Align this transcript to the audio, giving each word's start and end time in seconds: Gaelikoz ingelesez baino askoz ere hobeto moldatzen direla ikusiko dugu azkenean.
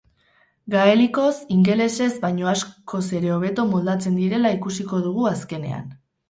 Gaelikoz 0.75 1.33
ingelesez 1.55 2.07
baino 2.23 2.49
askoz 2.53 3.03
ere 3.19 3.31
hobeto 3.35 3.67
moldatzen 3.75 4.17
direla 4.23 4.55
ikusiko 4.57 5.03
dugu 5.05 5.29
azkenean. 5.35 5.87